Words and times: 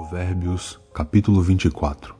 Provérbios, 0.00 0.80
capítulo 0.94 1.42
24. 1.42 2.14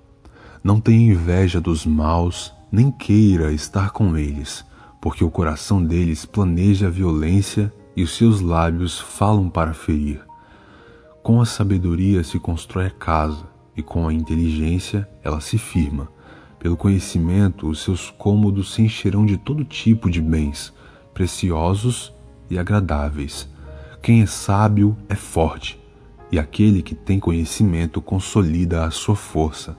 Não 0.63 0.79
tenha 0.79 1.13
inveja 1.13 1.63
dos 1.63 1.87
maus, 1.87 2.53
nem 2.71 2.91
queira 2.91 3.51
estar 3.55 3.91
com 3.91 4.19
eles, 4.19 4.63
porque 5.01 5.25
o 5.25 5.31
coração 5.31 5.83
deles 5.83 6.27
planeja 6.27 6.89
a 6.89 6.91
violência 6.91 7.73
e 7.97 8.03
os 8.03 8.15
seus 8.15 8.43
lábios 8.43 9.01
falam 9.01 9.49
para 9.49 9.73
ferir. 9.73 10.21
Com 11.23 11.41
a 11.41 11.47
sabedoria 11.47 12.23
se 12.23 12.39
constrói 12.39 12.87
a 12.87 12.91
casa, 12.91 13.47
e 13.75 13.83
com 13.83 14.07
a 14.07 14.13
inteligência 14.13 15.09
ela 15.25 15.41
se 15.41 15.57
firma. 15.57 16.07
Pelo 16.59 16.77
conhecimento, 16.77 17.67
os 17.67 17.83
seus 17.83 18.11
cômodos 18.11 18.75
se 18.75 18.83
encherão 18.83 19.25
de 19.25 19.39
todo 19.39 19.65
tipo 19.65 20.11
de 20.11 20.21
bens, 20.21 20.71
preciosos 21.15 22.13
e 22.51 22.59
agradáveis. 22.59 23.49
Quem 24.03 24.21
é 24.21 24.27
sábio 24.27 24.95
é 25.09 25.15
forte 25.15 25.80
e 26.31 26.39
aquele 26.39 26.83
que 26.83 26.95
tem 26.95 27.19
conhecimento 27.19 28.01
consolida 28.01 28.85
a 28.85 28.91
sua 28.91 29.17
força. 29.17 29.77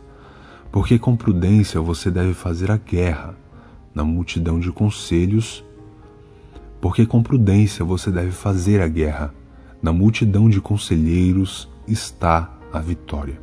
Porque 0.72 0.98
com 0.98 1.16
prudência 1.16 1.82
você 1.82 2.10
deve 2.10 2.34
fazer 2.34 2.72
a 2.72 2.78
guerra 2.78 3.36
na 3.94 4.04
multidão 4.04 4.60
de 4.60 4.72
conselhos. 4.72 5.64
Porque 6.80 7.06
com 7.06 7.22
prudência 7.22 7.86
você 7.86 8.12
deve 8.12 8.32
fazer 8.32 8.82
a 8.82 8.88
guerra 8.88 9.34
na 9.82 9.92
multidão 9.92 10.50
de 10.50 10.62
conselheiros 10.62 11.68
está 11.88 12.52
a 12.72 12.80
vitória. 12.80 13.42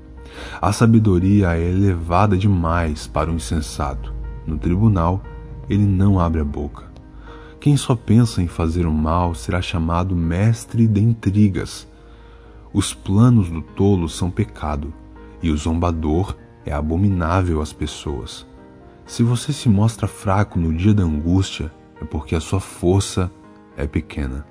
A 0.61 0.73
sabedoria 0.73 1.57
é 1.57 1.71
elevada 1.71 2.37
demais 2.37 3.07
para 3.07 3.31
o 3.31 3.35
insensato. 3.35 4.15
No 4.47 4.57
tribunal, 4.57 5.23
ele 5.69 5.85
não 5.85 6.19
abre 6.19 6.41
a 6.41 6.45
boca. 6.45 6.85
Quem 7.61 7.77
só 7.77 7.97
pensa 7.97 8.41
em 8.41 8.47
fazer 8.47 8.87
o 8.87 8.93
mal 8.93 9.35
será 9.35 9.61
chamado 9.61 10.15
mestre 10.15 10.87
de 10.87 11.01
intrigas. 11.01 11.89
Os 12.73 12.93
planos 12.93 13.49
do 13.49 13.63
tolo 13.63 14.09
são 14.09 14.31
pecado, 14.31 14.93
e 15.43 15.51
o 15.51 15.57
zombador 15.57 16.37
é 16.65 16.73
abominável 16.73 17.61
às 17.61 17.73
pessoas. 17.73 18.47
Se 19.07 19.23
você 19.23 19.53
se 19.53 19.69
mostra 19.69 20.07
fraco 20.07 20.59
no 20.59 20.73
dia 20.75 20.93
da 20.93 21.03
angústia, 21.03 21.73
é 22.01 22.05
porque 22.05 22.35
a 22.35 22.41
sua 22.41 22.61
força 22.61 23.31
é 23.77 23.87
pequena. 23.87 24.47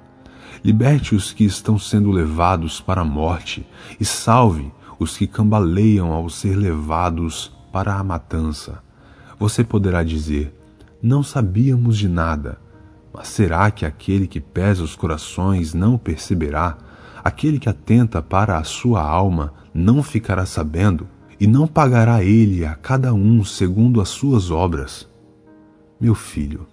Liberte 0.64 1.14
os 1.14 1.32
que 1.32 1.44
estão 1.44 1.78
sendo 1.78 2.10
levados 2.10 2.82
para 2.82 3.02
a 3.02 3.06
morte 3.06 3.68
e 4.00 4.06
salve 4.06 4.72
os 4.98 5.16
que 5.16 5.28
cambaleiam 5.28 6.12
ao 6.12 6.30
ser 6.30 6.56
levados 6.56 7.56
para 7.72 7.96
a 7.96 8.04
matança. 8.04 8.82
Você 9.38 9.64
poderá 9.64 10.02
dizer: 10.02 10.54
Não 11.02 11.22
sabíamos 11.22 11.98
de 11.98 12.08
nada. 12.08 12.60
Mas 13.14 13.28
será 13.28 13.70
que 13.72 13.86
aquele 13.86 14.28
que 14.28 14.40
pesa 14.40 14.84
os 14.84 14.96
corações 14.96 15.74
não 15.74 15.98
perceberá? 15.98 16.78
Aquele 17.28 17.60
que 17.60 17.68
atenta 17.68 18.22
para 18.22 18.58
a 18.58 18.64
sua 18.64 19.02
alma 19.02 19.54
não 19.74 20.02
ficará 20.02 20.46
sabendo, 20.46 21.10
e 21.38 21.46
não 21.46 21.68
pagará 21.68 22.24
ele 22.24 22.66
a 22.66 22.74
cada 22.74 23.14
um 23.14 23.44
segundo 23.44 24.00
as 24.00 24.08
suas 24.08 24.50
obras. 24.50 25.10
Meu 26.00 26.16
filho, 26.16 26.66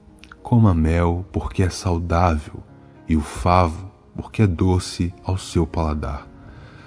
coma 0.44 0.72
mel 0.72 1.26
porque 1.32 1.64
é 1.64 1.68
saudável, 1.68 2.62
e 3.08 3.16
o 3.16 3.20
favo 3.20 3.90
porque 4.14 4.42
é 4.42 4.46
doce 4.46 5.12
ao 5.24 5.36
seu 5.36 5.66
paladar. 5.66 6.24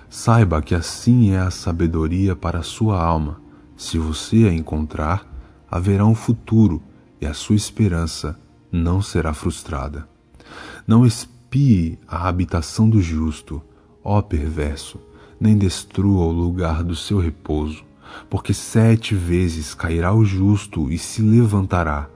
Saiba 0.10 0.62
que 0.62 0.74
assim 0.74 1.32
é 1.32 1.40
a 1.40 1.52
sabedoria 1.52 2.38
para 2.38 2.60
a 2.60 2.64
sua 2.64 3.04
alma. 3.04 3.42
Se 3.76 3.98
você 3.98 4.46
a 4.46 4.54
encontrar, 4.54 5.28
haverá 5.70 6.06
um 6.06 6.16
futuro 6.16 6.82
e 7.20 7.26
a 7.26 7.34
sua 7.34 7.58
esperança 7.58 8.40
não 8.72 9.02
será 9.02 9.34
frustrada. 9.34 10.08
Não 10.88 11.06
espere 11.06 11.37
espie 11.48 11.98
a 12.06 12.28
habitação 12.28 12.90
do 12.90 13.02
justo, 13.02 13.62
ó 14.04 14.22
perverso, 14.22 15.00
nem 15.40 15.58
destrua 15.58 16.26
o 16.26 16.32
lugar 16.32 16.84
do 16.84 16.94
seu 16.94 17.20
repouso, 17.20 17.86
porque 18.30 18.54
sete 18.54 19.16
vezes 19.16 19.74
cairá 19.74 20.14
o 20.14 20.26
justo 20.26 20.92
e 20.92 20.98
se 20.98 21.22
levantará, 21.22 22.10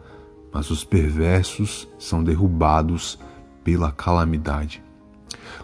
mas 0.52 0.70
os 0.70 0.84
perversos 0.84 1.88
são 1.98 2.22
derrubados 2.22 3.18
pela 3.64 3.90
calamidade. 3.90 4.84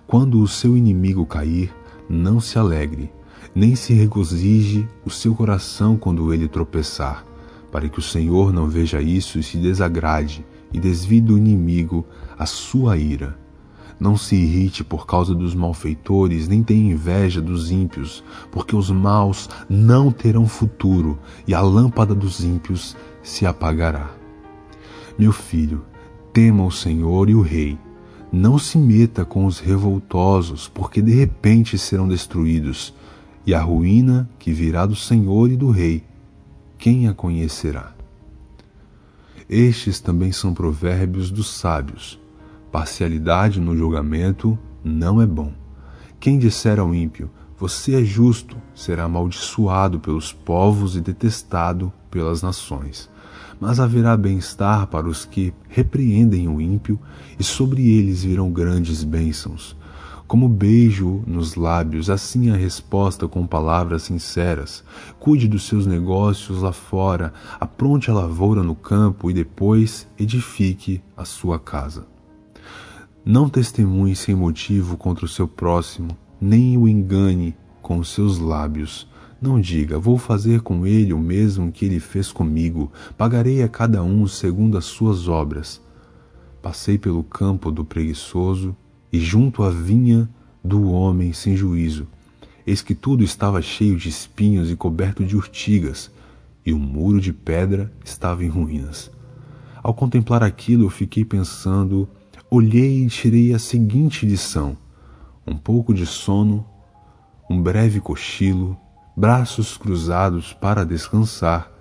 Quando 0.05 0.41
o 0.41 0.47
seu 0.47 0.77
inimigo 0.77 1.25
cair, 1.25 1.73
não 2.09 2.39
se 2.39 2.57
alegre, 2.57 3.11
nem 3.53 3.75
se 3.75 3.93
regozije 3.93 4.87
o 5.05 5.09
seu 5.09 5.35
coração 5.35 5.97
quando 5.97 6.33
ele 6.33 6.47
tropeçar, 6.47 7.25
para 7.69 7.89
que 7.89 7.99
o 7.99 8.03
Senhor 8.03 8.53
não 8.53 8.69
veja 8.69 9.01
isso 9.01 9.37
e 9.37 9.43
se 9.43 9.57
desagrade 9.57 10.45
e 10.71 10.79
desvie 10.79 11.19
do 11.19 11.37
inimigo 11.37 12.05
a 12.39 12.45
sua 12.45 12.97
ira 12.97 13.45
não 13.99 14.15
se 14.15 14.35
irrite 14.35 14.83
por 14.83 15.05
causa 15.05 15.33
dos 15.33 15.55
malfeitores, 15.55 16.47
nem 16.47 16.61
tenha 16.61 16.93
inveja 16.93 17.41
dos 17.41 17.71
ímpios, 17.71 18.23
porque 18.51 18.75
os 18.75 18.91
maus 18.91 19.49
não 19.69 20.11
terão 20.11 20.47
futuro 20.47 21.17
e 21.47 21.53
a 21.53 21.61
lâmpada 21.61 22.13
dos 22.13 22.43
ímpios 22.43 22.95
se 23.23 23.45
apagará. 23.45 24.11
Meu 25.17 25.31
filho, 25.31 25.83
tema 26.31 26.63
o 26.63 26.71
Senhor 26.71 27.29
e 27.29 27.35
o 27.35 27.41
Rei. 27.41 27.77
Não 28.31 28.59
se 28.59 28.77
meta 28.77 29.25
com 29.25 29.45
os 29.45 29.59
revoltosos, 29.59 30.67
porque 30.67 31.01
de 31.01 31.13
repente 31.13 31.77
serão 31.77 32.07
destruídos, 32.07 32.93
e 33.45 33.53
a 33.53 33.61
ruína 33.61 34.29
que 34.37 34.51
virá 34.51 34.85
do 34.85 34.95
Senhor 34.95 35.49
e 35.49 35.55
do 35.55 35.71
Rei, 35.71 36.03
quem 36.77 37.07
a 37.07 37.13
conhecerá? 37.13 37.95
Estes 39.49 40.01
também 40.01 40.33
são 40.33 40.53
provérbios 40.53 41.31
dos 41.31 41.49
sábios 41.49 42.19
Parcialidade 42.71 43.61
no 43.61 43.75
julgamento 43.75 44.57
não 44.83 45.21
é 45.21 45.25
bom. 45.25 45.53
Quem 46.19 46.37
disser 46.37 46.79
ao 46.79 46.93
ímpio, 46.93 47.29
você 47.57 48.01
é 48.01 48.03
justo, 48.03 48.57
será 48.75 49.05
amaldiçoado 49.05 49.99
pelos 49.99 50.33
povos 50.33 50.95
e 50.95 51.01
detestado 51.01 51.91
pelas 52.11 52.41
nações. 52.41 53.09
Mas 53.59 53.79
haverá 53.79 54.15
bem-estar 54.17 54.85
para 54.87 55.07
os 55.07 55.25
que 55.25 55.53
repreendem 55.69 56.47
o 56.47 56.61
ímpio, 56.61 56.99
e 57.39 57.43
sobre 57.43 57.89
eles 57.89 58.23
virão 58.23 58.51
grandes 58.51 59.03
bênçãos. 59.03 59.75
Como 60.27 60.49
beijo 60.49 61.23
nos 61.25 61.55
lábios, 61.55 62.09
assim 62.09 62.49
a 62.49 62.55
resposta 62.55 63.29
com 63.29 63.47
palavras 63.47 64.03
sinceras. 64.03 64.83
Cuide 65.17 65.47
dos 65.47 65.65
seus 65.65 65.87
negócios 65.87 66.61
lá 66.61 66.73
fora, 66.73 67.33
apronte 67.59 68.11
a 68.11 68.13
lavoura 68.13 68.61
no 68.61 68.75
campo 68.75 69.31
e 69.31 69.33
depois 69.33 70.05
edifique 70.19 71.01
a 71.15 71.23
sua 71.23 71.57
casa. 71.57 72.16
Não 73.25 73.49
testemunhe 73.49 74.15
sem 74.15 74.33
motivo 74.33 74.95
contra 74.95 75.25
o 75.25 75.27
seu 75.27 75.47
próximo, 75.47 76.17
nem 76.39 76.77
o 76.77 76.87
engane 76.87 77.55
com 77.81 77.97
os 77.97 78.09
seus 78.09 78.37
lábios. 78.37 79.07
Não 79.41 79.59
diga, 79.59 79.99
vou 79.99 80.17
fazer 80.17 80.61
com 80.61 80.85
ele 80.87 81.13
o 81.13 81.19
mesmo 81.19 81.71
que 81.71 81.85
ele 81.85 81.99
fez 81.99 82.31
comigo, 82.31 82.91
pagarei 83.17 83.61
a 83.61 83.67
cada 83.67 84.03
um 84.03 84.25
segundo 84.27 84.77
as 84.77 84.85
suas 84.85 85.27
obras. 85.27 85.81
Passei 86.61 86.97
pelo 86.97 87.23
campo 87.23 87.71
do 87.71 87.85
preguiçoso 87.85 88.75
e 89.11 89.19
junto 89.19 89.63
à 89.63 89.69
vinha 89.69 90.29
do 90.63 90.89
homem 90.89 91.33
sem 91.33 91.55
juízo. 91.55 92.07
Eis 92.65 92.81
que 92.81 92.93
tudo 92.93 93.23
estava 93.23 93.61
cheio 93.61 93.95
de 93.95 94.09
espinhos 94.09 94.69
e 94.69 94.75
coberto 94.75 95.23
de 95.23 95.35
urtigas, 95.37 96.11
e 96.65 96.73
o 96.73 96.79
muro 96.79 97.21
de 97.21 97.31
pedra 97.31 97.91
estava 98.03 98.43
em 98.43 98.49
ruínas. 98.49 99.09
Ao 99.81 99.93
contemplar 99.93 100.43
aquilo, 100.43 100.83
eu 100.83 100.89
fiquei 100.89 101.23
pensando 101.23 102.09
olhei 102.49 103.05
e 103.05 103.07
tirei 103.07 103.53
a 103.53 103.59
seguinte 103.59 104.25
lição: 104.25 104.77
um 105.45 105.57
pouco 105.57 105.93
de 105.93 106.05
sono, 106.05 106.65
um 107.49 107.61
breve 107.61 107.99
cochilo, 107.99 108.77
braços 109.15 109.77
cruzados 109.77 110.53
para 110.53 110.85
descansar, 110.85 111.71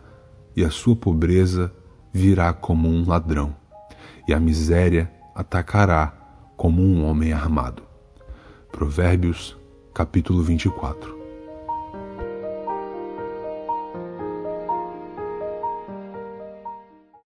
e 0.55 0.65
a 0.65 0.71
sua 0.71 0.97
pobreza 0.97 1.73
virá 2.13 2.53
como 2.53 2.89
um 2.89 3.07
ladrão, 3.07 3.55
e 4.27 4.33
a 4.33 4.41
miséria 4.41 5.13
atacará 5.35 6.13
como 6.57 6.83
um 6.83 7.05
homem 7.05 7.33
armado. 7.33 7.83
Provérbios, 8.73 9.57
capítulo 9.93 10.43
24. 10.43 11.26